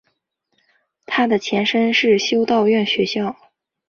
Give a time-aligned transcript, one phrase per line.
[1.05, 3.35] 它的前身是修道院学校。